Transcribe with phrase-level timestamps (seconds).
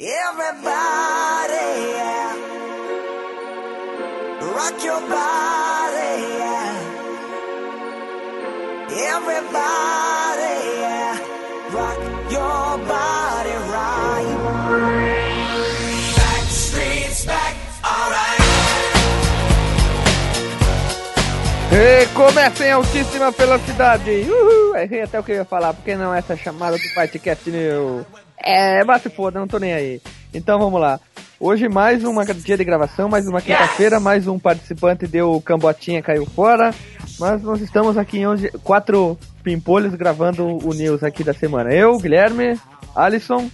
[0.00, 0.12] Everybody,
[1.90, 2.30] yeah.
[4.42, 7.08] Rock your body, yeah.
[8.90, 10.27] Everybody,
[22.48, 24.10] Em altíssima velocidade.
[24.10, 24.74] Uhul!
[24.74, 28.06] Errei até o que eu ia falar, porque não essa chamada do Fightcast New.
[28.38, 30.00] É, mas se foda, não tô nem aí.
[30.32, 30.98] Então vamos lá.
[31.38, 36.24] Hoje mais um dia de gravação, mais uma quinta-feira, mais um participante deu cambotinha, caiu
[36.24, 36.74] fora.
[37.20, 41.72] Mas nós estamos aqui hoje, quatro pimpolhos gravando o news aqui da semana.
[41.72, 42.58] Eu, Guilherme,
[42.96, 43.50] Alisson,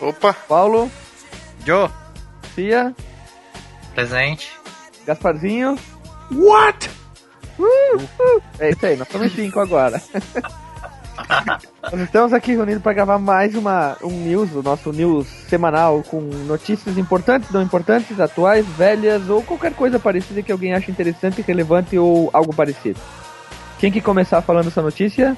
[0.00, 0.90] Opa, Paulo,
[1.64, 1.88] Joe,
[2.54, 2.94] Cia,
[3.94, 4.52] presente.
[5.06, 5.76] Gasparzinho.
[6.30, 6.99] What?
[7.60, 8.42] Uh, uh.
[8.58, 10.00] É isso aí, nós estamos em cinco agora.
[11.92, 16.20] nós estamos aqui reunidos para gravar mais uma, um news, o nosso news semanal com
[16.20, 21.98] notícias importantes, não importantes, atuais, velhas ou qualquer coisa parecida que alguém ache interessante, relevante
[21.98, 22.98] ou algo parecido.
[23.78, 25.36] Quem que começar falando essa notícia?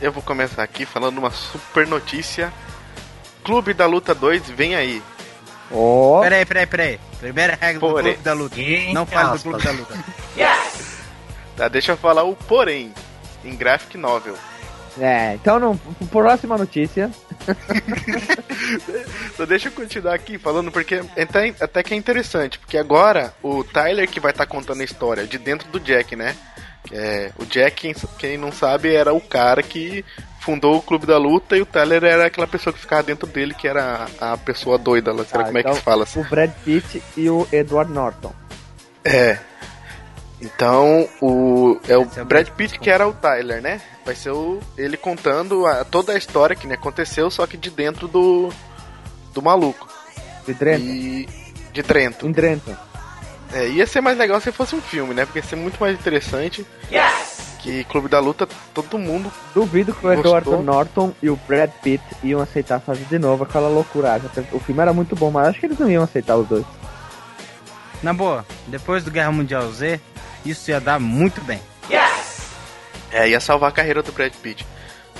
[0.00, 2.52] eu vou começar aqui falando uma super notícia.
[3.44, 5.02] Clube da Luta 2, vem aí.
[5.70, 7.00] Ó, Peraí, peraí, peraí.
[7.18, 8.14] Primeira regra do Porém.
[8.14, 8.56] Clube da Luta.
[8.92, 9.94] Não fale do Clube da Luta.
[11.60, 12.90] Tá, deixa eu falar o porém
[13.44, 14.34] em graphic novel.
[14.98, 15.76] é, então não,
[16.10, 17.10] próxima notícia.
[19.36, 23.34] Só deixa eu continuar aqui falando porque é até, até que é interessante, porque agora
[23.42, 26.34] o Tyler que vai estar contando a história de dentro do Jack, né?
[26.90, 30.02] É, o Jack, quem, quem não sabe, era o cara que
[30.40, 33.52] fundou o Clube da Luta e o Tyler era aquela pessoa que ficava dentro dele,
[33.52, 35.24] que era a, a pessoa doida lá.
[35.26, 36.04] Será Ah, como é então, que se fala?
[36.04, 36.20] assim?
[36.20, 38.32] O Brad Pitt e o Edward Norton.
[39.04, 39.38] É.
[40.40, 43.80] Então, o é o é Brad Pitt que era o Tyler, né?
[44.06, 47.68] Vai ser o, ele contando a- toda a história que né, aconteceu, só que de
[47.70, 48.50] dentro do
[49.34, 49.86] do maluco.
[50.46, 50.84] De Trenton.
[50.84, 51.28] E
[51.72, 52.26] de Trento.
[52.26, 52.74] Em Trenton.
[53.52, 55.24] É, ia ser mais legal se fosse um filme, né?
[55.26, 56.66] Porque ia ser muito mais interessante.
[57.60, 59.30] Que Clube da Luta, todo mundo.
[59.54, 60.12] Duvido que o?
[60.12, 64.30] Edward Norton e o Brad Pitt iam aceitar fazer de novo aquela loucuragem.
[64.52, 66.64] O filme era muito bom, mas acho que eles não iam aceitar os dois.
[68.02, 70.00] Na boa, depois do Guerra Mundial Z,
[70.44, 71.60] isso ia dar muito bem.
[73.12, 74.64] É, ia salvar a carreira do Brad Pitt.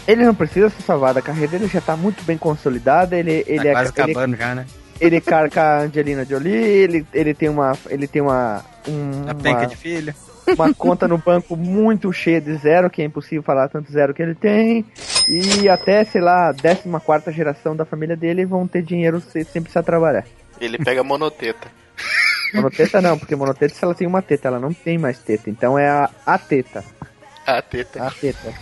[0.06, 3.14] Ele não precisa se salvar da carreira dele, já tá muito bem consolidado.
[3.14, 4.66] Ele, ele, tá é, quase ele, acabando já, né?
[5.00, 7.76] ele carca a Angelina Jolie, ele, ele tem uma.
[7.88, 8.64] Ele tem uma.
[8.86, 10.14] um- A penca uma, de filho.
[10.46, 14.22] uma conta no banco muito cheia de zero, que é impossível falar tanto zero que
[14.22, 14.84] ele tem.
[15.28, 19.62] E até, sei lá, a 14 geração da família dele vão ter dinheiro sem, sem
[19.62, 20.24] precisar trabalhar.
[20.60, 21.68] Ele pega monoteta.
[22.54, 25.50] Monoteta não, porque monoteta se ela tem uma teta, ela não tem mais teta.
[25.50, 26.84] Então é a, a teta.
[27.46, 28.06] A teta.
[28.06, 28.54] A teta.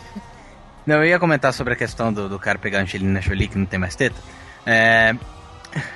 [0.86, 3.58] Não, eu ia comentar sobre a questão do, do cara pegar a Angelina Jolie, que
[3.58, 4.16] não tem mais teta.
[4.64, 5.14] É,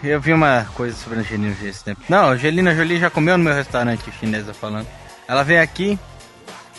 [0.02, 2.02] eu vi uma coisa sobre a Angelina Jolie esse tempo.
[2.08, 4.86] Não, a Angelina Jolie já comeu no meu restaurante chinesa falando.
[5.26, 5.98] Ela veio aqui,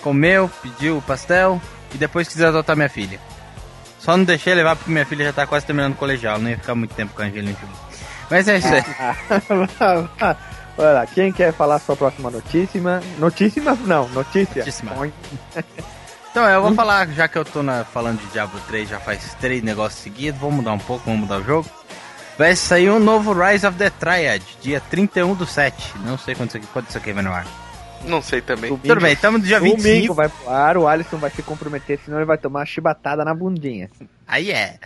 [0.02, 1.62] comeu, pediu o pastel
[1.94, 3.20] e depois quis adotar minha filha.
[4.00, 6.58] Só não deixei levar porque minha filha já tá quase terminando o colegial, não ia
[6.58, 7.76] ficar muito tempo com a Angelina Jolie.
[8.30, 8.84] Mas é isso aí.
[10.78, 12.82] Olha lá, quem quer falar sua próxima notícia?
[13.20, 13.62] Notícia?
[13.86, 14.64] Não, notícia.
[14.66, 15.14] Notícia.
[16.32, 19.36] Então, eu vou falar, já que eu tô na- falando de Diablo 3 já faz
[19.40, 21.70] três negócios seguidos, vamos mudar um pouco, vamos mudar o jogo.
[22.40, 25.94] Vai sair um novo Rise of the Triad, dia 31 do 7.
[26.04, 27.46] Não sei quando isso aqui, quando isso aqui vai no ar.
[28.06, 28.72] Não sei também.
[28.72, 28.88] Domingo.
[28.88, 30.14] Tudo bem, estamos no dia Domingo 25.
[30.16, 33.36] vai pro ar, o Alisson vai se comprometer, senão ele vai tomar uma chibatada na
[33.36, 33.92] bundinha.
[34.28, 34.80] Aí é.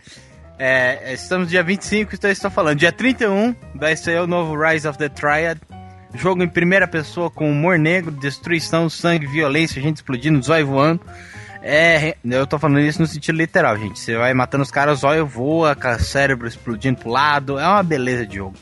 [0.59, 1.13] É.
[1.13, 2.77] Estamos no dia 25, então estou falando.
[2.79, 5.59] Dia 31 vai ser o novo Rise of the Triad.
[6.15, 11.01] Jogo em primeira pessoa com humor negro, destruição, sangue, violência, gente explodindo, zóio voando.
[11.61, 13.99] É, eu tô falando isso no sentido literal, gente.
[13.99, 17.59] Você vai matando os caras, zóio voa, cérebro explodindo pro lado.
[17.59, 18.55] É uma beleza de jogo.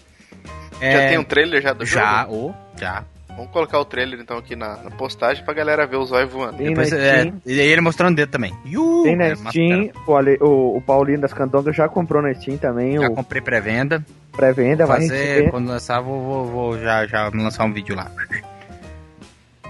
[0.81, 2.33] Já É, tem um trailer já do Já, jogo?
[2.33, 3.03] ou, já.
[3.35, 6.57] Vamos colocar o trailer então aqui na, na postagem pra galera ver o zóio voando.
[6.57, 7.41] Tem Depois, é, Steam.
[7.45, 8.53] e aí ele mostrando o dedo também.
[8.65, 12.33] Iu, Tem na é, Steam, o, Ale- o, o Paulinho das Candongas já comprou na
[12.33, 14.05] Steam também, Já o comprei pré-venda.
[14.31, 18.09] pré-venda, vai fazer, quando lançar, vou, vou, vou já, já lançar um vídeo lá.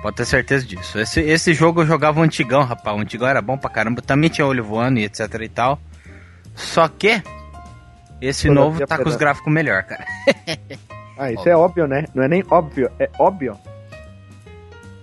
[0.02, 1.00] Pode ter certeza disso.
[1.00, 2.96] Esse, esse jogo eu jogava o antigão, rapaz.
[2.96, 4.04] O antigão era bom pra caramba.
[4.04, 5.80] Também tinha olho voando e etc e tal.
[6.54, 7.20] Só que
[8.22, 10.06] esse Toda novo tá com os gráficos melhor, cara.
[11.18, 12.06] Ah, isso é óbvio, né?
[12.14, 13.58] Não é nem óbvio, é óbvio.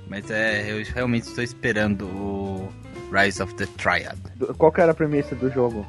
[0.08, 2.68] Mas é, eu realmente estou esperando o
[3.10, 4.18] Rise of the Triad.
[4.58, 5.86] Qual que era a premissa do jogo?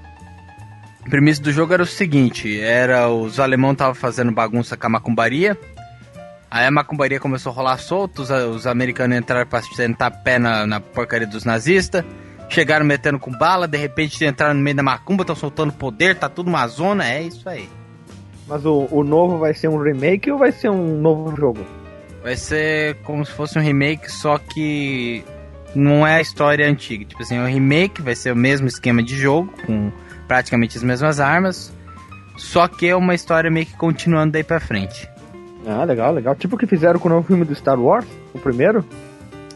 [1.06, 4.90] A premissa do jogo era o seguinte: era os alemão estavam fazendo bagunça com a
[4.90, 5.58] macumbaria.
[6.50, 10.68] Aí a macumbaria começou a rolar solto, os, os americanos entraram pra sentar pé na,
[10.68, 12.06] na porcaria dos nazistas.
[12.48, 16.30] Chegaram metendo com bala, de repente entraram no meio da macumba, estão soltando poder, tá
[16.30, 17.68] tudo uma zona, é isso aí.
[18.48, 21.66] Mas o, o novo vai ser um remake ou vai ser um novo jogo?
[22.22, 25.24] Vai ser como se fosse um remake, só que
[25.76, 27.06] não é a história antiga.
[27.06, 29.92] Tipo assim, o remake vai ser o mesmo esquema de jogo, com
[30.28, 31.74] praticamente as mesmas armas,
[32.38, 35.10] só que é uma história meio que continuando daí pra frente.
[35.66, 36.36] Ah, legal, legal.
[36.36, 38.86] Tipo o que fizeram com o novo filme do Star Wars, o primeiro?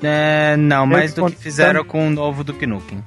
[0.01, 3.03] É, não, mais do que fizeram com o novo Duke Nukem.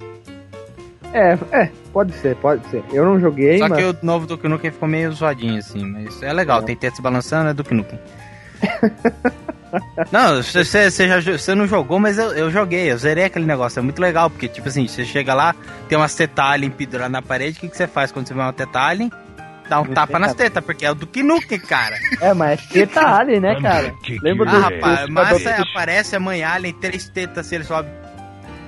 [1.13, 2.85] É, é, pode ser, pode ser.
[2.93, 3.79] Eu não joguei, Só mas...
[3.79, 6.63] que o novo Duke Nukem ficou meio zoadinho assim, mas é legal, É.
[6.63, 7.99] tem teto se balançando, é Duke Nukem.
[10.13, 13.45] não, você, você, você já, você não jogou, mas eu, eu joguei, eu zerei aquele
[13.47, 15.55] negócio, é muito legal, porque tipo assim, você chega lá,
[15.89, 18.41] tem umas teta alien penduradas na parede, o que, que você faz quando você vê
[18.41, 19.11] uma teta alien?
[19.69, 21.97] Dá um tapa nas tetas, porque é o Duke Nukem, cara.
[22.21, 23.95] É, mas teta alien, né, cara?
[24.21, 24.57] Lembra do...
[24.57, 27.89] Ah, do- rapaz, do- mas do- aparece a mãe alien, três tetas, se ele sobe.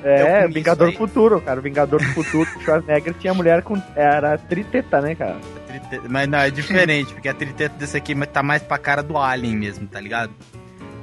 [0.04, 1.60] É, comi Vingador do Futuro, cara.
[1.60, 3.80] O Vingador do Futuro, o Schwarzenegger tinha mulher com...
[3.94, 5.36] Era triteta, né, cara?
[5.66, 9.16] Triteta- Mas não, é diferente, porque a triteta desse aqui tá mais pra cara do
[9.16, 10.32] Alien mesmo, tá ligado?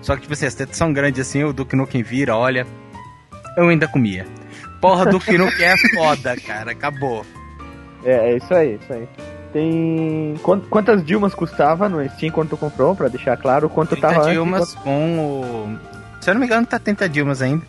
[0.01, 2.65] Só que, tipo assim, as tetas são grandes assim, o Duke Nukem vira, olha.
[3.57, 4.25] Eu ainda comia.
[4.81, 7.25] Porra, Duke Nukem é foda, cara, acabou.
[8.03, 9.07] É, é isso aí, isso aí.
[9.51, 10.35] Tem...
[10.43, 14.19] Quant- Quantas Dilmas custava no Steam quando tu comprou, pra deixar claro quanto 30 tava
[14.19, 15.77] antes e Dilmas com o.
[16.21, 17.65] Se eu não me engano, tá 30 Dilmas ainda.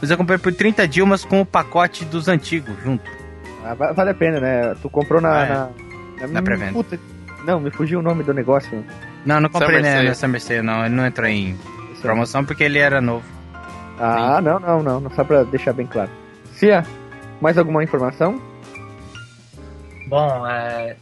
[0.00, 3.10] Mas eu comprei por 30 Dilmas com o pacote dos antigos junto.
[3.64, 4.74] Ah, va- vale a pena, né?
[4.80, 5.30] Tu comprou na.
[5.30, 5.48] Ah, é.
[5.48, 6.72] na, na, Na pré-venda.
[6.72, 6.98] Puta,
[7.44, 8.84] Não, me fugiu o nome do negócio.
[9.24, 10.84] Não, não comprei Summer né, na Summer Sale, não.
[10.84, 11.56] Ele não entrou em
[12.02, 13.24] promoção porque ele era novo.
[13.98, 15.10] Ah, não, não, não, não.
[15.12, 16.10] Só pra deixar bem claro.
[16.52, 16.84] Cia,
[17.40, 18.40] mais alguma informação?
[20.08, 20.96] Bom, é,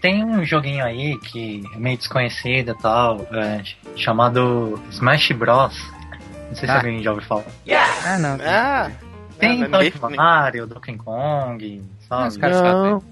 [0.00, 3.62] tem um joguinho aí que é meio desconhecido e tal, é,
[3.96, 5.76] chamado Smash Bros.
[6.48, 6.76] Não sei se Ah.
[6.76, 7.44] alguém já ouviu falar.
[8.06, 8.38] Ah, não.
[8.44, 8.90] Ah,
[9.38, 12.28] Tem ah, tal ninguém- de Mario, Donkey Kong, sabe?
[12.28, 13.04] Os caras chatos,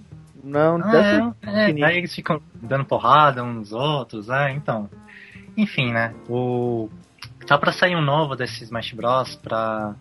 [0.44, 4.88] Não, não, Ah, é, é, aí eles ficam dando porrada uns nos outros, é, então.
[5.56, 6.12] Enfim, né?
[6.28, 6.88] O
[7.46, 9.94] tá pra sair um novo desse Smash Bros pra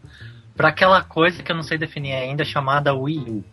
[0.56, 3.44] para aquela coisa que eu não sei definir ainda chamada Wii U.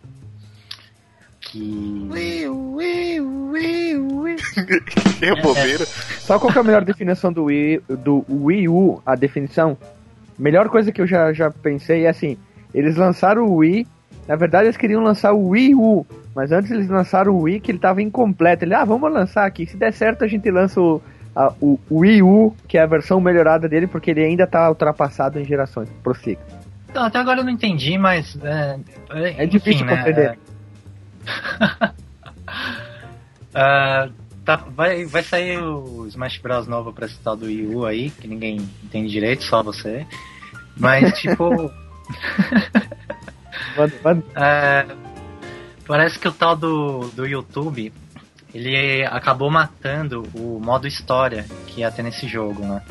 [4.53, 5.85] Que que bobeira.
[5.85, 9.01] Sabe qual que é a melhor definição do Wii, do Wii U?
[9.05, 9.77] A definição?
[10.37, 12.37] Melhor coisa que eu já, já pensei é assim:
[12.73, 13.85] eles lançaram o Wii,
[14.27, 16.05] na verdade eles queriam lançar o Wii U,
[16.35, 18.63] mas antes eles lançaram o Wii que ele tava incompleto.
[18.65, 21.01] Ele, ah, vamos lançar aqui, se der certo a gente lança o,
[21.35, 25.39] a- o Wii U, que é a versão melhorada dele, porque ele ainda tá ultrapassado
[25.39, 25.89] em gerações.
[26.03, 26.39] Prossiga.
[26.89, 28.79] Então, até agora eu não entendi, mas é,
[29.37, 30.39] É difícil enfim, né, compreender.
[33.53, 34.09] Ah,
[34.45, 38.11] tá, vai, vai sair o Smash Bros novo pra esse tal do Wii U aí,
[38.11, 40.05] que ninguém entende direito, só você.
[40.77, 41.71] Mas tipo,
[44.35, 44.85] é,
[45.87, 47.91] parece que o tal do, do YouTube
[48.53, 52.81] ele acabou matando o modo história que ia ter nesse jogo, né?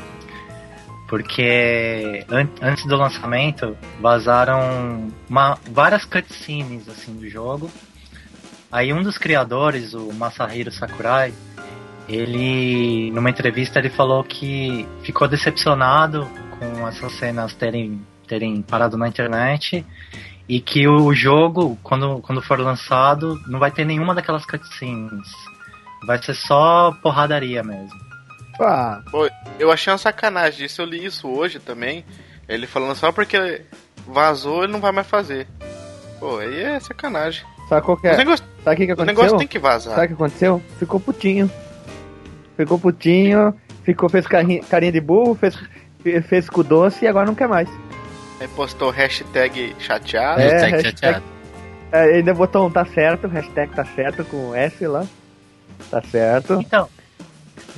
[1.07, 7.69] Porque an- antes do lançamento vazaram uma- várias cutscenes assim do jogo.
[8.71, 11.33] Aí um dos criadores, o Masahiro Sakurai,
[12.07, 16.27] ele numa entrevista ele falou que ficou decepcionado
[16.57, 19.83] com essas cenas terem terem parado na internet
[20.47, 25.29] e que o jogo quando quando for lançado não vai ter nenhuma daquelas cutscenes.
[26.05, 27.99] Vai ser só porradaria mesmo.
[28.61, 29.01] Ah,
[29.57, 32.05] Eu achei uma sacanagem disso, eu li isso hoje também.
[32.47, 33.63] Ele falando só porque
[34.07, 35.47] vazou ele não vai mais fazer.
[36.19, 37.45] Pô, aí é sacanagem.
[37.69, 38.17] Sabe qual que é?
[38.17, 39.15] negócios, Sabe o que, que aconteceu?
[39.15, 39.93] negócios tem que vazar.
[39.95, 40.61] Sabe o que aconteceu?
[40.77, 41.49] Ficou putinho.
[42.57, 45.55] Ficou putinho, ficou, fez carinha, carinha de burro, fez,
[46.03, 47.69] fe- fez com doce e agora não quer mais.
[48.41, 50.41] Aí postou hashtag chateado.
[50.41, 51.23] É, Hashtag hashtag- chateado.
[51.91, 55.05] É, ainda botou um tá certo, hashtag tá certo com S lá.
[55.89, 56.53] Tá certo.
[56.61, 56.87] Então,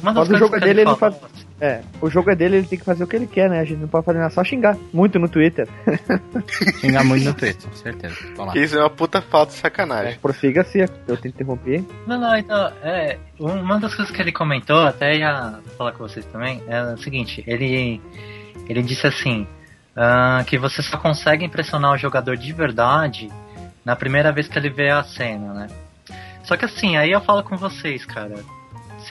[0.01, 1.19] uma das Mas o jogo coisas que dele, ele falou-
[1.61, 3.59] É, o jogo é dele, ele tem que fazer o que ele quer, né?
[3.59, 4.75] A gente não pode fazer nada, só xingar.
[4.91, 5.67] Muito no Twitter.
[6.81, 8.15] Xingar muito no Twitter, com certeza.
[8.35, 8.51] Vamos lá.
[8.53, 10.17] Que isso é uma puta falta de É, sacanagem.
[10.19, 11.85] prossiga se eu te interrompi.
[12.07, 16.25] Não, não, então, é, uma das coisas que ele comentou, até ia falar com vocês
[16.25, 18.01] também, é o seguinte, ele,
[18.67, 19.45] ele disse assim,
[19.95, 23.29] ah, que você só consegue impressionar o jogador de verdade
[23.85, 25.67] na primeira vez que ele vê a cena, né?
[26.43, 28.35] Só que assim, aí eu falo com vocês, cara,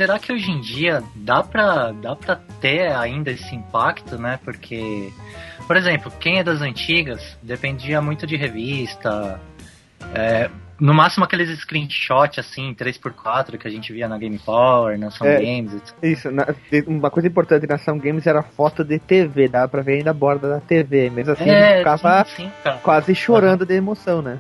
[0.01, 4.41] será que hoje em dia dá pra, dá pra ter ainda esse impacto, né?
[4.43, 5.13] Porque,
[5.67, 9.39] por exemplo, quem é das antigas dependia muito de revista,
[10.15, 10.49] é,
[10.81, 15.35] no máximo aqueles screenshots assim, 3x4 que a gente via na Game Power, na Sound
[15.35, 15.39] É.
[15.39, 15.95] Games, etc.
[16.03, 16.47] Isso, na-
[16.87, 20.15] uma coisa importante na Ação Games era foto de TV, dava pra ver ainda a
[20.15, 21.11] borda da TV.
[21.11, 24.39] Mesmo assim, a gente ficava sim, sim, quase chorando de emoção, né?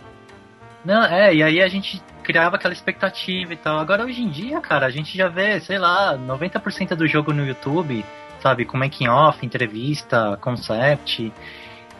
[0.83, 3.79] Não, é, e aí a gente criava aquela expectativa e tal.
[3.81, 7.45] Agora hoje em dia, cara, a gente já vê, sei lá, 90% do jogo no
[7.45, 8.05] YouTube,
[8.41, 11.33] sabe, com making off, entrevista, concept.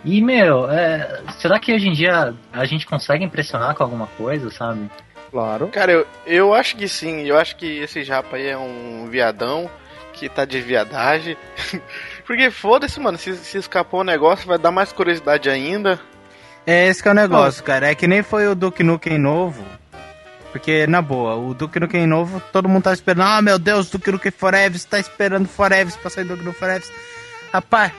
[0.05, 4.51] E, meu, é, será que hoje em dia a gente consegue impressionar com alguma coisa,
[4.51, 4.89] sabe?
[5.33, 5.67] Claro.
[5.69, 7.23] Cara, eu, eu acho que sim.
[7.23, 9.69] Eu acho que esse japa aí é um viadão
[10.13, 11.37] que tá de viadagem.
[12.25, 13.19] Porque foda-se, mano.
[13.19, 15.99] Se, se escapou o negócio, vai dar mais curiosidade ainda.
[16.65, 17.91] É esse que é o negócio, cara.
[17.91, 19.80] É que nem foi o Duke Nukem novo.
[20.53, 23.23] Porque, na boa, o Duke Nukem novo, todo mundo tá esperando.
[23.27, 26.83] Ah, meu Deus, Duke Nukem Forever, tá esperando Forever pra sair Duke Nukem Forever.
[27.53, 27.93] Rapaz,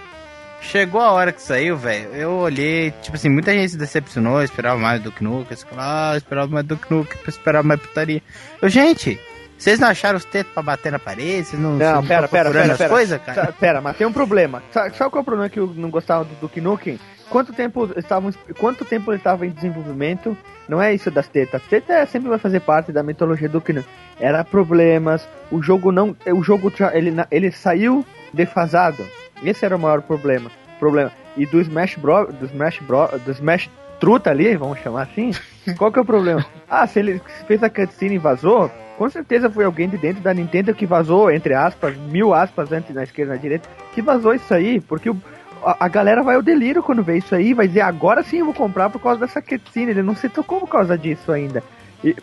[0.61, 2.09] chegou a hora que saiu, velho.
[2.13, 5.57] Eu olhei, tipo assim, muita gente se decepcionou, esperava mais Duke Nukem.
[5.77, 8.21] Ah, esperava mais Duke Nukem, esperava mais putaria.
[8.61, 9.17] Eu, gente,
[9.57, 11.47] vocês não acharam os tetos pra bater na parede?
[11.47, 12.89] Vocês não, Não, pera, tão pera, pera, pera.
[12.89, 13.53] coisas, cara?
[13.59, 14.61] Pera, mas tem um problema.
[14.71, 16.99] Sabe, sabe qual é o problema que eu não gostava do Duke Nukem?
[17.31, 20.37] Quanto tempo estavam, quanto tempo ele estava em desenvolvimento?
[20.67, 21.61] Não é isso das tetas.
[21.63, 23.83] Teta é- sempre vai fazer parte da mitologia do Nukem.
[24.19, 29.03] Era problemas, o jogo não, o jogo ele ele saiu defasado.
[29.43, 30.51] Esse era o maior problema.
[30.77, 31.11] Problema.
[31.37, 33.69] E do Smash Bros, do Smash Bros, do Smash
[33.99, 35.31] Truta ali, vamos chamar assim.
[35.77, 36.45] Qual que é o problema?
[36.69, 40.33] Ah, se ele fez a cutscene e vazou, com certeza foi alguém de dentro da
[40.33, 44.33] Nintendo que vazou, entre aspas, mil aspas antes na esquerda e na direita, que vazou
[44.33, 45.21] isso aí, porque o-
[45.63, 48.45] a, a galera vai ao delírio quando vê isso aí, vai dizer, agora sim eu
[48.45, 51.63] vou comprar por causa dessa cutscene, ele não se tocou por causa disso ainda.
[52.03, 52.15] E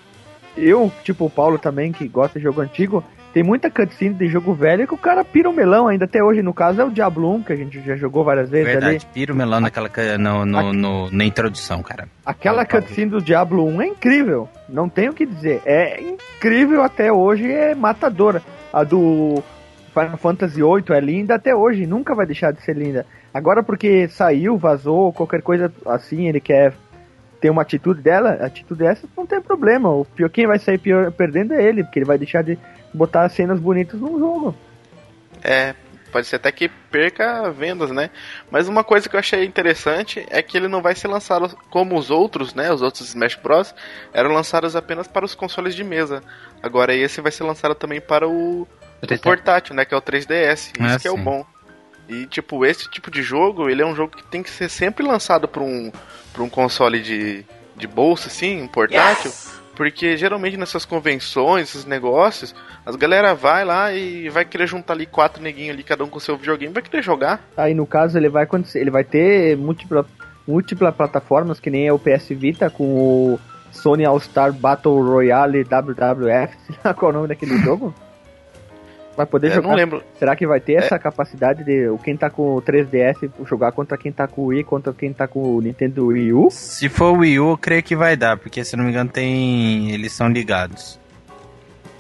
[0.57, 4.55] eu, tipo o Paulo também, que gosta de jogo antigo, tem muita cutscene de jogo
[4.55, 7.33] velho que o cara pira o melão ainda até hoje, no caso é o Diablo
[7.37, 8.81] 1, que a gente já jogou várias vezes ali.
[8.81, 12.09] Verdade, pira o melão naquela, no, no, no- na introdução, cara.
[12.25, 12.83] Aquela Paulo.
[12.87, 14.49] cutscene do Diablo 1 é incrível.
[14.69, 15.61] Não tenho o que dizer.
[15.65, 18.43] É incrível até hoje, é matadora.
[18.73, 19.43] A do
[19.93, 23.07] Final Fantasy VIII é linda até hoje, nunca vai deixar de ser linda.
[23.33, 26.73] Agora porque saiu, vazou, qualquer coisa assim, ele quer
[27.41, 29.91] ter uma atitude dela, atitude dessa, não tem problema.
[29.91, 32.59] O pior quem vai sair pior, perdendo é ele, porque ele vai deixar de
[32.93, 34.55] botar cenas bonitas no jogo.
[35.43, 35.75] É,
[36.11, 38.11] pode ser até que perca vendas, né?
[38.51, 41.97] Mas uma coisa que eu achei interessante é que ele não vai ser lançado como
[41.97, 42.73] os outros, né?
[42.73, 43.75] Os outros Smash Bros.
[44.13, 46.23] eram lançados apenas para os consoles de mesa.
[46.63, 49.85] Agora esse vai ser lançado também para o, o portátil, né?
[49.85, 50.55] Que é o 3DS.
[50.55, 51.47] Isso Ah, que é o bom.
[52.09, 55.07] E tipo, esse tipo de jogo, ele é um jogo que tem que ser sempre
[55.07, 55.93] lançado para um,
[56.33, 57.45] pra um console de,
[57.77, 59.31] de bolsa, assim, um portátil.
[59.77, 62.53] Porque geralmente nessas convenções, esses negócios,
[62.85, 66.19] as galera vai lá e vai querer juntar ali quatro neguinhos ali, cada um com
[66.19, 67.47] seu videogame, vai querer jogar.
[67.57, 70.05] Aí no caso ele vai acontecer, ele vai ter múltipla,
[70.47, 75.63] múltipla plataformas, que nem é o PS Vita com o Sony All Star Battle Royale
[75.63, 77.95] WWF, sei lá qual é o nome daquele jogo.
[79.19, 79.69] Vai poder Eu jogar.
[79.71, 80.01] não lembro.
[80.17, 83.99] Será que vai ter essa capacidade de o quem tá com o 3DS jogar contra
[83.99, 86.49] quem tá com o Wii, contra quem tá com o Nintendo Wii U?
[86.53, 89.11] Se for o Wii U, eu creio que vai dar, porque se não me engano
[89.11, 89.91] tem.
[89.91, 91.01] Eles são ligados.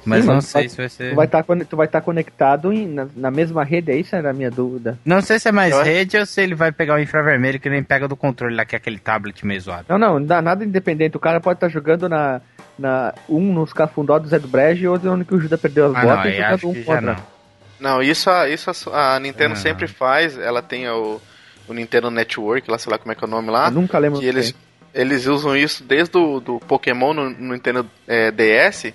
[0.04, 1.10] Mas Sim, não sei vai- se vai ser.
[1.10, 4.30] Tu vai estar tu vai estar conectado em- na, na mesma rede, é isso era
[4.30, 4.98] a minha dúvida.
[5.04, 7.60] Não sei se é mais Eu acho- rede ou se ele vai pegar o infravermelho
[7.60, 9.86] que nem pega do controle lá, que é aquele tablet meio zoado.
[9.88, 11.16] Não, não, não dá nada independente.
[11.16, 12.40] O cara pode estar jogando na,
[12.78, 15.86] na um nos cafundó do Zé do Brejo e outro onde que o Judas perdeu
[15.86, 17.00] as Ah, não, botas e aí jogando acho um contra.
[17.00, 17.38] não.
[17.80, 19.56] Não, isso a, isso a, a Nintendo Ah.
[19.56, 20.36] sempre faz.
[20.38, 21.20] Ela tem o,
[21.68, 23.66] o Nintendo Network, lá sei lá como é que é o nome lá.
[23.66, 24.18] Eu nunca lembro.
[24.18, 24.52] que eles,
[24.92, 28.92] eles usam isso desde o do Pokémon no, no Nintendo é, DS.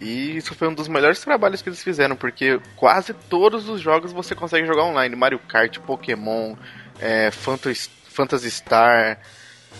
[0.00, 4.12] E isso foi um dos melhores trabalhos que eles fizeram, porque quase todos os jogos
[4.12, 5.16] você consegue jogar online.
[5.16, 6.54] Mario Kart, Pokémon,
[7.00, 9.18] é, Phantasy, Star.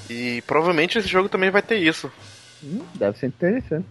[0.08, 2.10] E provavelmente esse jogo também vai ter isso.
[2.64, 3.86] Hum, deve ser interessante.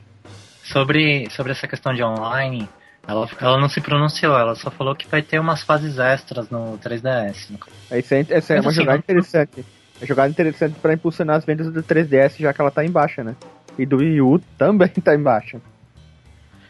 [0.63, 2.67] Sobre, sobre essa questão de online,
[3.07, 6.77] ela, ela não se pronunciou, ela só falou que vai ter umas fases extras no
[6.79, 7.55] 3DS.
[7.91, 9.59] É, Isso é, essa é Mas uma assim, jogada não- interessante.
[9.59, 12.89] É uma jogada interessante pra impulsionar as vendas do 3DS, já que ela tá em
[12.89, 13.35] baixa, né?
[13.77, 15.61] E do Wii U também tá em baixa.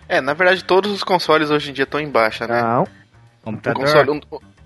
[0.07, 2.61] É, na verdade todos os consoles hoje em dia estão em baixa, né?
[2.61, 2.83] Não.
[2.83, 2.87] O
[3.45, 3.83] Computador.
[3.83, 4.21] console, um,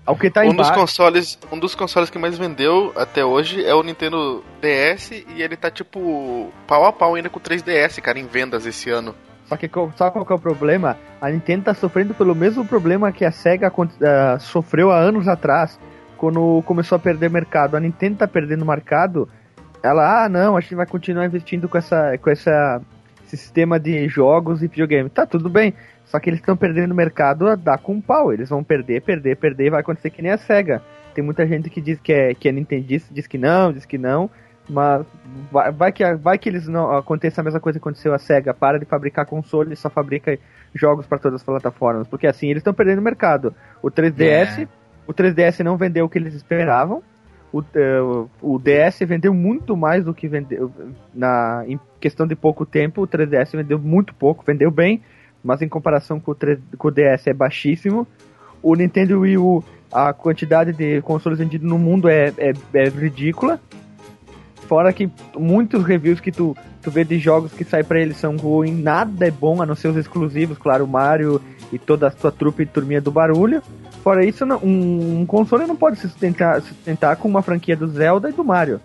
[0.06, 0.74] O que tá um em dos baixa.
[0.74, 5.56] consoles, um dos consoles que mais vendeu até hoje é o Nintendo DS e ele
[5.56, 9.14] tá tipo pau a pau ainda com o 3DS, cara, em vendas esse ano.
[9.50, 10.96] Só que sabe qual que é o problema?
[11.20, 15.76] A Nintendo tá sofrendo pelo mesmo problema que a SEGA ah, sofreu há anos atrás,
[16.16, 17.76] quando começou a perder mercado.
[17.76, 19.28] A Nintendo tá perdendo mercado.
[19.82, 22.80] Ela, ah, não, a gente vai continuar investindo com essa, com essa
[23.36, 25.08] sistema de jogos e videogame.
[25.08, 25.74] Tá tudo bem.
[26.04, 28.32] Só que eles estão perdendo mercado a dar com pau.
[28.32, 29.66] Eles vão perder, perder, perder.
[29.66, 30.82] e Vai acontecer que nem a SEGA.
[31.14, 33.98] Tem muita gente que diz que é, que é nintendista, diz que não, diz que
[33.98, 34.30] não.
[34.68, 35.04] Mas
[35.50, 38.54] vai, vai que, vai que eles não aconteça a mesma coisa que aconteceu a SEGA,
[38.54, 40.38] para de fabricar console e só fabrica
[40.74, 43.52] jogos para todas as plataformas, porque assim eles estão perdendo mercado.
[43.82, 44.68] O 3DS, É.
[45.06, 47.02] o 3DS não vendeu o que eles esperavam.
[47.52, 48.00] O, eh,
[48.40, 50.70] o- DS vendeu muito mais do que vendeu
[51.14, 53.02] na em questão de pouco tempo.
[53.02, 55.02] O 3DS vendeu muito pouco, vendeu bem,
[55.42, 58.06] mas em comparação com o, 3 com o DS é baixíssimo.
[58.62, 63.58] O Nintendo Wii U, a quantidade de consoles vendidos no mundo é, é, é ridícula.
[64.68, 68.36] Fora que muitos reviews que tu, tu vê de jogos que saem pra eles são
[68.36, 71.40] ruins, nada é bom a não ser os exclusivos, claro, o Mario
[71.72, 73.60] e toda a sua trupe e turminha do barulho.
[74.02, 77.86] Fora isso, não- um, um console não pode se sustentar, sustentar com uma franquia do
[77.88, 78.80] Zelda e do Mario.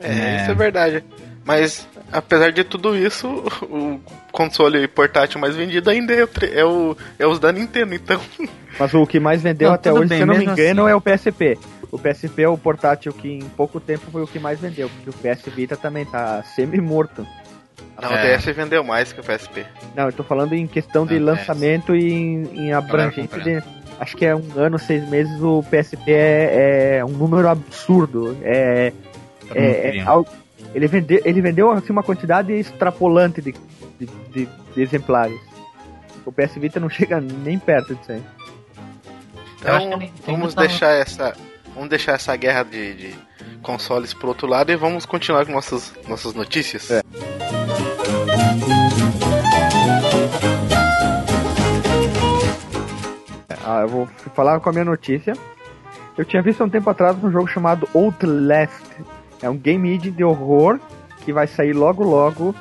[0.00, 0.42] É, É.
[0.42, 1.04] isso é verdade.
[1.44, 3.28] Mas, apesar de tudo isso,
[3.70, 4.00] o
[4.32, 8.20] console portátil mais vendido ainda é o, é o, é os da Nintendo, então.
[8.78, 10.90] Mas o que mais vendeu Não, até hoje, bem, se eu não me engano, assim.
[10.92, 11.58] é o PSP.
[11.90, 15.08] O PSP é o portátil que em pouco tempo foi o que mais vendeu, porque
[15.10, 17.26] o PS Vita também tá semi-morto.
[18.02, 18.34] Não, É.
[18.34, 19.64] o DS vendeu mais que o PSP.
[19.94, 23.62] Não, eu tô falando em questão de Não, lançamento e em, em abrangência de.
[23.98, 28.36] Acho que é um ano, seis meses, o PSP é, é um número absurdo.
[28.42, 28.92] É,
[29.44, 30.28] mundo é, é algo-
[30.74, 33.54] ele, vendeu, ele vendeu assim, uma quantidade extrapolante de,
[33.98, 35.40] de, de- de exemplares.
[36.26, 38.22] O PS Vita não chega nem perto disso aí.
[39.60, 39.74] Então,
[40.26, 41.34] vamos deixar essa.
[41.74, 43.14] Vamos deixar essa guerra de, de
[43.62, 46.90] consoles pro outro lado e vamos continuar com nossas, nossas notícias.
[46.90, 47.02] É.
[53.76, 55.34] Ah, eu vou falar com a minha notícia.
[56.16, 58.84] Eu tinha visto há um tempo atrás um jogo chamado Outlast.
[59.42, 60.80] É um game indie de horror
[61.24, 62.54] que vai sair logo logo.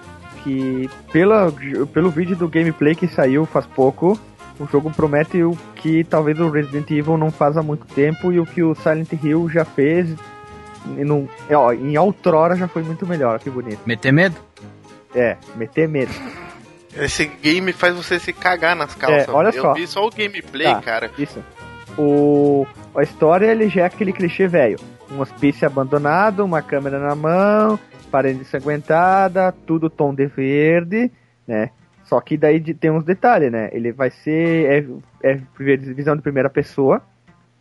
[0.43, 1.51] Que pela,
[1.93, 4.19] pelo vídeo do gameplay que saiu faz pouco,
[4.60, 8.39] o jogo promete o que talvez o Resident Evil não faz há muito tempo e
[8.39, 10.13] o que o Silent Hill já fez.
[11.50, 13.79] É, ó, em outrora já foi muito melhor, que bonito.
[13.86, 14.36] Meter medo?
[15.15, 16.13] É, meter medo.
[16.97, 19.27] Esse game faz você se cagar nas calças.
[19.27, 19.73] É, olha Eu só.
[19.73, 20.81] vi só o gameplay, Tá.
[20.81, 21.11] cara.
[21.17, 21.43] Isso.
[21.97, 24.77] O, a história ele já é aquele clichê velho.
[25.11, 27.79] Um hospício abandonado, uma câmera na mão,
[28.11, 31.11] parede ensanguentada, tudo tom de verde,
[31.47, 31.69] né?
[32.03, 33.69] Só que daí tem uns detalhes, né?
[33.71, 34.87] Ele vai ser
[35.23, 37.01] é, é visão de primeira pessoa,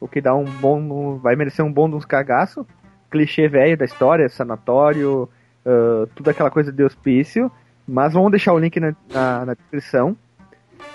[0.00, 2.66] o que dá um bom, vai merecer um bom de uns cagaço.
[3.10, 5.28] Clichê velho da história, sanatório,
[5.64, 7.50] ah, tudo aquela coisa de hospício.
[7.86, 10.16] Mas vamos deixar o link na, na- na descrição.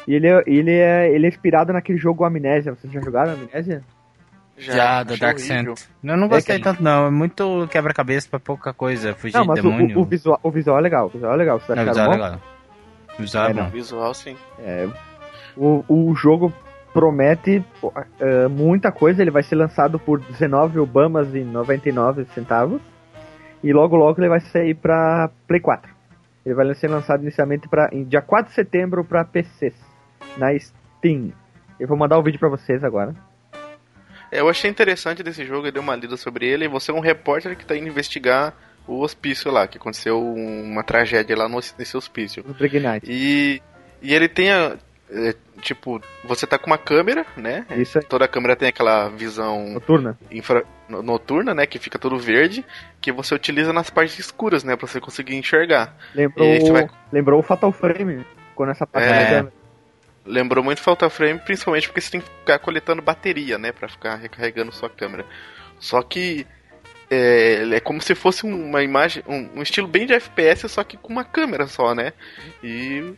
[0.08, 2.73] E ele é, ele, é, ele é inspirado naquele jogo Amnésia.
[2.73, 3.84] Vocês já jogaram Amnésia?
[4.58, 5.39] Já, do Dark.
[5.39, 5.67] Cent.
[6.04, 7.08] Eu não gostei que- tanto, não.
[7.08, 9.13] É muito quebra-cabeça pra pouca coisa.
[9.13, 9.97] Fugir Não, de mas o, demônio.
[9.97, 11.06] o, o visual, o visual é legal.
[11.06, 11.60] O visual é legal.
[11.60, 12.23] Vocês Não, visual é bom?
[12.23, 12.41] legal.
[13.17, 13.69] O visual é, É, bom.
[13.69, 14.36] Visual, sim.
[14.60, 14.88] É,
[15.56, 16.52] o, o jogo
[16.93, 17.63] promete
[18.19, 19.21] é, muita coisa.
[19.21, 22.82] Ele vai ser lançado por 19 Obamas e 99 centavos.
[23.63, 25.89] E logo logo ele vai sair pra Play 4.
[26.50, 29.76] Ele vai ser lançado inicialmente pra, em dia 4 de setembro pra PCs.
[30.36, 31.32] Na Steam.
[31.80, 33.14] Eu vou mandar o vídeo pra vocês agora.
[34.32, 37.00] Eu achei interessante desse jogo, eu dei uma lida sobre ele, e você é um
[37.00, 38.54] repórter que tá indo investigar
[38.88, 42.44] o hospício lá, que aconteceu uma tragédia lá no, nesse hospício.
[42.44, 43.06] No Night.
[43.08, 43.62] E,
[44.02, 44.76] e ele tem a.
[45.12, 47.65] é, tipo, você tá com uma câmera, né?
[47.72, 48.06] Isso aí.
[48.06, 50.17] Toda câmera tem aquela visão Noturna.
[50.32, 51.65] infra, no- noturna, né?
[51.65, 52.65] Que fica todo verde,
[53.02, 54.76] que você utiliza nas partes escuras, né?
[54.76, 55.95] Pra você conseguir enxergar.
[56.13, 58.26] Lembrou, vai- lembrou o Fatal Frame.
[58.56, 59.45] Quando essa parte É.
[60.26, 63.72] Lembrou muito Falta Frame, principalmente porque você tem que ficar coletando bateria, né?
[63.72, 65.26] Pra ficar recarregando sua câmera.
[65.80, 66.45] Só que
[67.10, 70.98] é, é como se fosse uma imagem, um, um estilo bem de FPS, só que
[70.98, 72.13] com uma câmera só, né?
[72.63, 73.13] E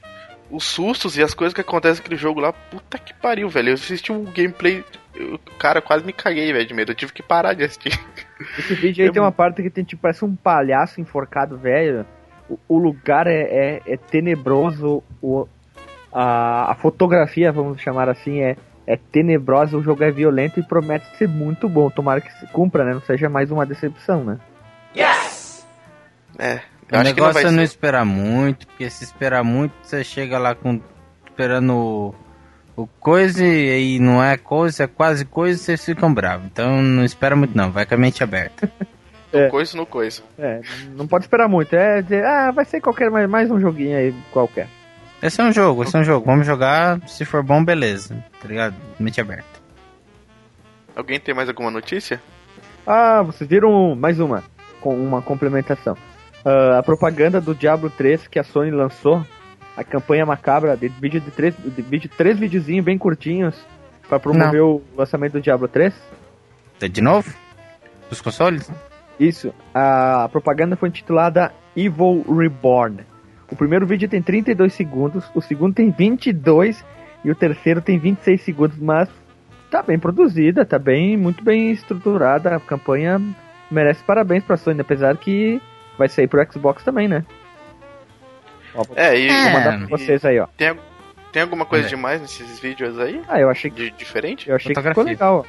[0.52, 3.70] os sustos e as coisas que acontecem naquele jogo lá, puta que pariu, velho.
[3.70, 4.84] Eu assisti o gameplay,
[5.16, 6.92] eu, cara, quase me caguei, velho, de medo.
[6.92, 7.98] Eu tive que parar de assistir.
[8.58, 12.06] Esse vídeo aí Eu- tem uma parte que tem tipo, parece um palhaço enforcado, velho.
[12.50, 15.48] O, o lugar é, é, é tenebroso, o,
[16.12, 21.06] a, a fotografia, vamos chamar assim, é, é tenebrosa, o jogo é violento e promete
[21.18, 21.90] ser muito bom.
[21.90, 22.94] Tomara que se cumpra, né?
[22.94, 24.38] Não seja mais uma decepção, né?
[26.38, 26.62] É.
[26.92, 27.64] O Eu não negócio vai é não ser.
[27.64, 30.82] esperar muito, porque se esperar muito, você chega lá com
[31.26, 32.16] esperando o,
[32.76, 36.48] o coisa e aí não é coisa, é quase coisa, vocês ficam bravos.
[36.48, 38.70] Então não espera muito não, vai com a mente aberta.
[39.34, 39.48] É.
[39.48, 40.22] Coisa no coisa.
[40.38, 40.60] É,
[40.94, 41.74] não pode esperar muito.
[41.74, 44.68] É dizer, ah, vai ser qualquer mais, mais um joguinho aí qualquer.
[45.24, 46.26] Esse é um jogo, esse é um jogo.
[46.26, 48.22] Vamos jogar, se for bom, beleza.
[48.42, 48.76] Tá ligado?
[49.00, 49.48] Mente aberta.
[50.94, 52.22] Alguém tem mais alguma notícia?
[52.86, 54.44] Ah, vocês viram mais uma,
[54.82, 55.96] com uma complementação.
[56.46, 59.26] Ah, a propaganda do Diablo 3 que a Sony lançou,
[59.76, 63.56] a campanha macabra de vídeo de três, de vídeo, três videozinhos bem curtinhos
[64.10, 65.94] para promover o lançamento do Diablo 3.
[66.80, 67.34] Tá de novo?
[68.10, 68.70] Os consoles?
[69.20, 73.06] Isso, a propaganda foi intitulada Evil Reborn.
[73.50, 76.84] O primeiro vídeo tem 32 segundos, o segundo tem 22
[77.24, 79.10] e o terceiro tem 26 segundos, mas
[79.70, 82.56] tá bem produzida, tá bem, muito bem estruturada.
[82.56, 83.22] A campanha
[83.70, 85.62] merece parabéns pra Sony, apesar que
[85.98, 87.26] vai sair pro Xbox também, né?
[88.74, 89.54] Ó, É, e vou É.
[89.54, 90.48] mandar pra vocês aí, ó.
[90.58, 90.74] tem,
[91.32, 91.90] tem alguma coisa É.
[91.90, 93.22] demais nesses vídeos aí?
[93.28, 94.50] Ah, eu achei que, De diferente?
[94.50, 95.12] eu achei que ficou Fotografia.
[95.28, 95.46] legal.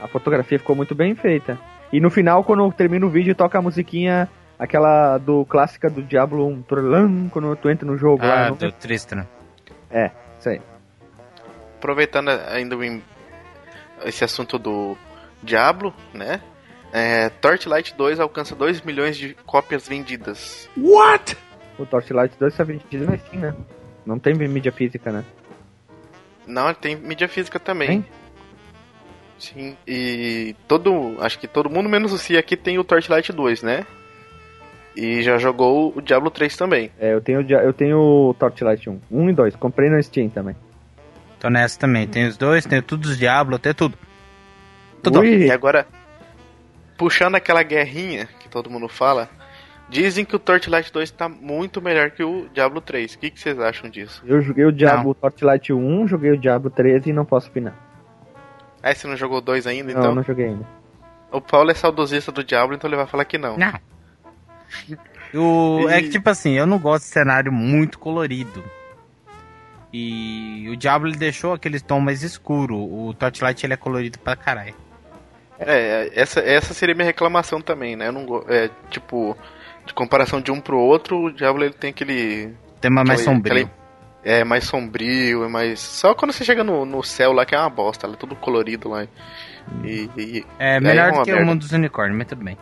[0.00, 0.04] ó.
[0.04, 1.58] A fotografia ficou muito bem feita.
[1.92, 4.28] E no final, quando termina o vídeo, toca a musiquinha,
[4.58, 8.46] aquela do clássica do Diablo 1, Trollan, quando tu entra no jogo lá.
[8.46, 9.26] Ah, não- do Tristan.
[9.90, 10.60] É, isso aí.
[11.78, 12.76] Aproveitando ainda
[14.04, 14.96] esse assunto do
[15.42, 16.40] Diablo, né?
[16.92, 20.68] É, Torchlight 2 alcança 2 milhões de cópias vendidas.
[21.78, 23.54] O Torchlight 2 tá vendido na Steam, né?
[24.04, 25.24] Não tem mídia física, né?
[26.46, 27.88] Não, tem mídia física também.
[27.88, 28.04] Tem?
[29.38, 31.16] Sim, e todo.
[31.20, 33.86] Acho que todo mundo menos o Cia aqui tem o Torchlight 2, né?
[34.94, 36.92] E já jogou o Diablo 3 também.
[37.00, 39.00] É, eu tenho, eu tenho o Torchlight 1.
[39.10, 39.56] 1 e 2.
[39.56, 40.54] Comprei no Steam também.
[41.40, 42.06] Tô nessa também.
[42.06, 43.98] Tem os dois, tem tudo os Diablo, tem tudo.
[45.02, 45.20] Tudo.
[45.20, 45.86] Ui, E agora,
[47.02, 49.28] puxando aquela guerrinha que todo mundo fala,
[49.88, 53.14] dizem que o Torchlight 2 tá muito melhor que o Diablo 3.
[53.14, 54.22] O que, que vocês acham disso?
[54.24, 57.74] eu joguei o Diablo Torchlight 1, joguei o Diablo 13 e não posso opinar.
[58.80, 60.14] Ah, você não jogou 2 ainda, Não, então?
[60.14, 60.64] não joguei ainda.
[61.32, 63.56] O Paulo é saudosista do Diablo, então ele vai falar que não.
[63.56, 63.72] Não.
[65.34, 68.62] O, E- É que, tipo assim, eu não gosto de cenário muito colorido.
[69.92, 72.76] E o Diablo ele deixou aquele tom mais escuro.
[72.76, 74.74] O Torchlight ele é colorido pra caralho.
[75.66, 78.08] É, essa, essa seria minha reclamação também, né?
[78.08, 79.36] Eu não é, tipo,
[79.86, 83.52] de comparação de um pro outro, o Diablo ele tem aquele Tema mais Aquele- sombrio.
[83.66, 83.70] aquele-
[84.24, 85.80] É mais sombrio, é mais.
[85.80, 88.88] Só quando você chega no, no céu lá que é uma bosta, é tudo colorido
[88.88, 89.04] lá.
[89.84, 90.08] E.
[90.16, 91.50] e- É aí melhor é do que o merda.
[91.50, 92.56] mundo dos unicórnios, mas tudo bem.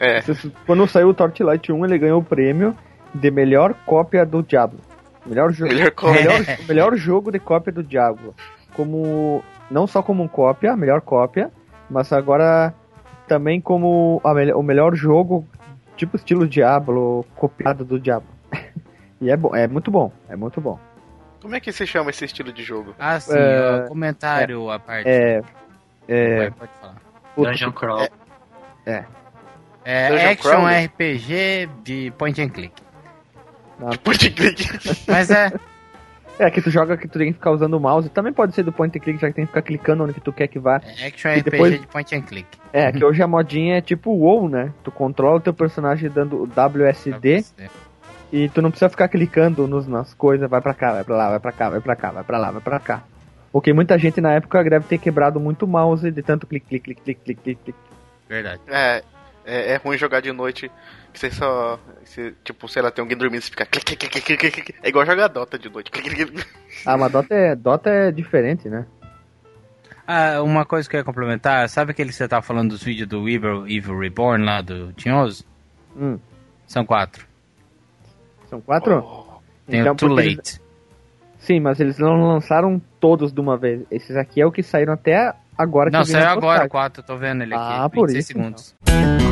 [0.00, 0.20] É,
[0.66, 2.74] Quando saiu o Torchlight 1, ele ganhou o prêmio
[3.14, 4.80] de melhor cópia do Diablo.
[5.26, 5.72] Melhor jogo.
[5.72, 8.34] melhor melhor, melhor jogo de cópia do Diablo.
[8.74, 9.42] Como.
[9.70, 11.50] Não só como cópia, a melhor cópia,
[11.90, 12.74] mas agora
[13.26, 15.46] também como a mel- o melhor jogo,
[15.96, 18.28] tipo estilo Diablo, copiado do Diablo.
[19.20, 20.78] e é bom, é muito bom, é muito bom.
[21.40, 22.94] Como é que se chama esse estilo de jogo?
[22.98, 25.08] Ah, sim, É, comentário à parte.
[25.08, 25.42] É.
[26.08, 26.50] É.
[26.50, 26.96] Pode falar.
[27.36, 28.08] Dungeon Crawl.
[28.86, 30.86] É Dungeon action?
[30.86, 32.72] RPG de point and click.
[33.90, 34.66] De point and click.
[35.06, 35.52] Mas é.
[36.38, 38.08] É, que tu joga que tu tem que ficar usando o mouse.
[38.08, 40.20] Também pode ser do point and click, já que tem que ficar clicando onde que
[40.20, 40.80] tu quer que vá.
[40.98, 42.46] é action E RPG depois- de point and click.
[42.72, 44.72] É, que hoje a modinha é tipo WoW, né?
[44.82, 47.44] Tu controla o teu personagem dando o WSD
[48.32, 51.30] e tu não precisa ficar clicando nos, nas coisas, vai pra cá, vai pra lá,
[51.30, 53.02] vai pra cá, vai pra cá, vai pra lá, vai pra cá.
[53.52, 56.94] Porque muita gente na época deve ter quebrado muito o mouse de tanto clique, clique,
[57.00, 57.78] clique, clique, clique, clique.
[58.28, 58.60] Verdade.
[58.66, 59.02] É,
[59.44, 60.70] é, é ruim jogar de noite.
[61.12, 61.78] Que você só.
[62.04, 63.68] Você, tipo, sei lá, tem alguém dormindo e você fica.
[64.82, 65.90] É igual jogar Dota de noite.
[66.84, 68.84] Ah, mas Dota é, Dota é diferente, né?
[70.06, 73.08] Ah, uma coisa que eu ia complementar, sabe aquele que você tava falando dos vídeos
[73.08, 75.44] do Evil, Evil Reborn lá do Tinhoso?
[75.96, 76.18] Hum,
[76.66, 77.26] São quatro.
[78.50, 79.02] são quatro?
[79.66, 80.60] Tem Então, o Too porque eles- Late.
[81.38, 83.82] Sim, mas eles não lançaram todos de uma vez.
[83.90, 85.90] Esses aqui é o que saíram até agora.
[85.90, 86.68] Não, saiu agora o postagem.
[86.68, 87.64] 4, eu tô vendo ele aqui.
[87.64, 88.74] Ah, por 26 isso, segundos.
[88.86, 89.23] Bom,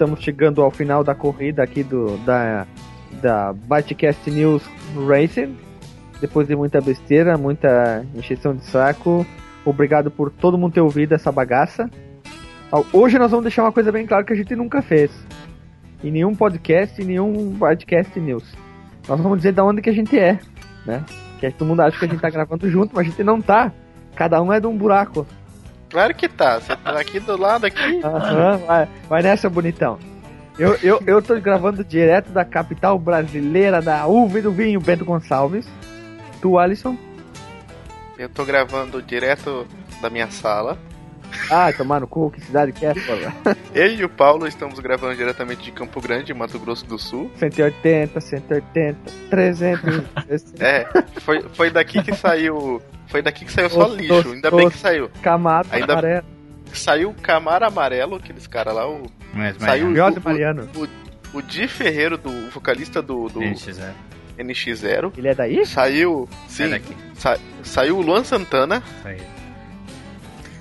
[0.00, 2.66] estamos chegando ao final da corrida aqui do da
[3.20, 4.62] da Bytecast News
[5.06, 5.54] Racing.
[6.22, 9.26] Depois de muita besteira, muita encheção de saco.
[9.62, 11.90] Obrigado por todo mundo ter ouvido essa bagaça.
[12.94, 15.10] Hoje nós vamos deixar uma coisa bem clara que a gente nunca fez.
[16.02, 18.56] Em nenhum podcast, em nenhum Bytecast News.
[19.06, 20.38] Nós vamos dizer da onde que a gente é,
[20.86, 21.04] né?
[21.38, 23.70] Que todo mundo acha que a gente tá gravando junto, mas a gente não tá.
[24.16, 25.26] Cada um é de um buraco.
[25.90, 26.60] Claro que tá.
[26.60, 28.00] Você tá aqui do lado aqui.
[28.02, 29.98] Aham, vai, vai nessa, bonitão.
[30.58, 35.04] Eu, eu, eu tô gravando direto da capital brasileira da uva e do vinho, Bento
[35.04, 35.66] Gonçalves.
[36.40, 36.96] Tu, Alisson?
[38.18, 39.66] Eu tô gravando direto
[40.00, 40.78] da minha sala.
[41.50, 43.56] Ah, tomar no cu, que cidade que é, porra?
[43.74, 47.30] Eu e o Paulo estamos gravando diretamente de Campo Grande, Mato Grosso do Sul.
[47.36, 48.98] 180, 180,
[49.30, 50.04] 300.
[50.60, 50.86] É,
[51.20, 52.82] foi, foi daqui que saiu.
[53.10, 54.14] Foi daqui que saiu só Os- lixo.
[54.14, 55.10] os- Ainda bem que saiu.
[55.22, 56.24] Camada, Ainda- amarelo.
[56.72, 59.02] Saiu o Camaro Amarelo, aqueles caras lá, o,
[59.34, 60.68] Mas, mas Saiu- Miote o- Mariano.
[61.34, 63.92] o Di Ferreiro, do o vocalista do, do NX0.
[64.38, 65.12] NX0.
[65.18, 65.66] Ele é daí?
[65.66, 66.28] Saiu.
[66.48, 66.96] Sai Sim, daqui.
[67.14, 68.82] sa- saiu o Luan Santana.
[69.02, 69.16] Sai.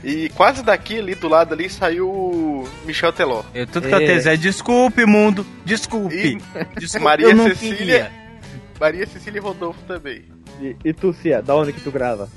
[0.04, 3.44] E quase daqui, ali do lado ali, saiu o Michel Teló.
[3.54, 4.34] Eu, tudo que eu É.
[4.34, 5.46] é desculpe, mundo.
[5.66, 6.16] Desculpe.
[6.16, 7.76] E Desculpe, Maria eu não Cecília.
[7.76, 8.12] queria.
[8.80, 10.24] Maria Cecília e Rodolfo também.
[10.60, 12.28] E, e tu, Cia, da onde que tu grava?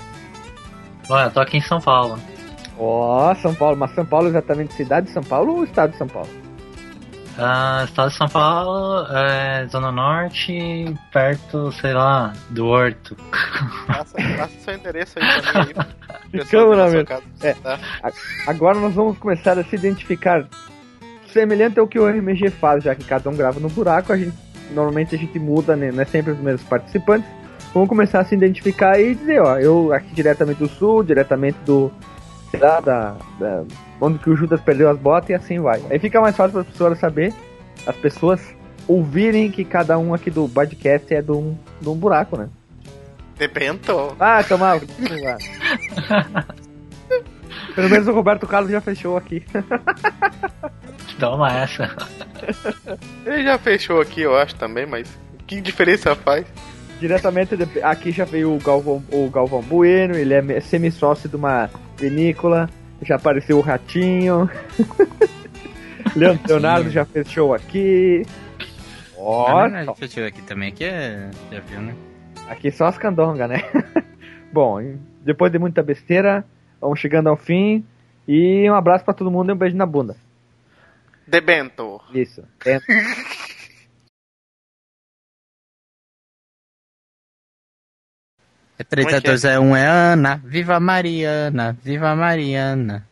[1.09, 2.17] Olha, eu tô aqui em São Paulo.
[2.77, 3.75] Ó, São Paulo.
[3.77, 6.29] Mas São Paulo exatamente cidade de São Paulo ou estado de São Paulo?
[7.37, 13.17] Ah, estado de São Paulo, é, Zona Norte, perto, sei lá, do Horto.
[13.87, 15.71] Passa, passa seu endereço aí pra mim.
[16.31, 17.03] Aí, Ficamos na mesma.
[17.05, 17.53] casa, É.
[17.55, 17.79] tá?
[18.03, 18.11] A-
[18.51, 20.45] Agora nós vamos começar a se identificar
[21.31, 24.33] semelhante ao que o RMG faz, já que cada um grava no buraco, a gente
[24.71, 25.91] normalmente a gente muda, né?
[25.91, 27.27] Não é sempre os mesmos participantes.
[27.73, 31.91] Vamos começar a se identificar e dizer, ó, eu aqui diretamente do sul, diretamente do.
[32.51, 33.15] sei lá, da.
[33.39, 33.63] da-
[33.99, 35.81] onde que o Judas perdeu as botas e assim vai.
[35.89, 37.33] Aí fica mais fácil para as pessoas saber,
[37.87, 38.41] as pessoas
[38.87, 42.49] ouvirem que cada um aqui do podcast é de um, de um buraco, né?
[43.37, 44.15] Dependo.
[44.19, 44.79] Ah, tomar.
[47.75, 49.43] Pelo menos o Roberto Carlos já fechou aqui.
[51.19, 51.89] Toma essa.
[53.25, 55.07] Ele já fechou aqui, eu acho também, mas
[55.47, 56.45] que diferença faz?
[57.03, 61.69] Diretamente de- aqui já veio o Galvão, o Galvão Bueno, ele é semi-sócio de uma
[61.99, 62.69] vinícola,
[63.01, 64.49] já apareceu o Ratinho.
[66.15, 68.21] Leandro Leonardo já fez show aqui.
[69.17, 71.29] Ó, não, Deixa eu ver aqui também, aqui é.
[71.51, 71.93] Já viu, né?
[72.47, 73.61] aqui só as candongas, né?
[74.53, 76.45] Bom, depois de muita besteira,
[76.79, 77.83] vamos chegando ao fim.
[78.25, 80.15] E um abraço pra todo mundo e um beijo na bunda.
[81.27, 81.99] Debento.
[82.13, 82.45] Isso.
[88.91, 89.01] É.
[89.01, 90.41] É 3, 2, é 1, é Ana.
[90.43, 93.05] Viva Mariana, viva Mariana.